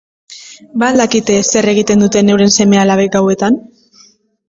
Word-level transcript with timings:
Ba 0.83 0.87
al 0.93 0.97
dakite 1.01 1.35
zer 1.53 1.69
egiten 1.75 2.07
duten 2.07 2.35
euren 2.39 2.57
seme-alabek 2.59 3.17
gauetan? 3.21 3.65